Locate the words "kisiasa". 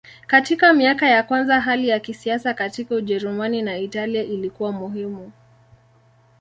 1.99-2.53